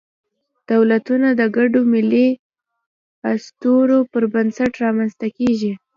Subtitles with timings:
[0.71, 2.27] دولتونه د ګډو ملي
[3.33, 5.73] اسطورو پر بنسټ رامنځ ته کېږي.